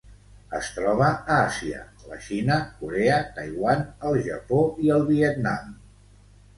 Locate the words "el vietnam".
4.99-5.75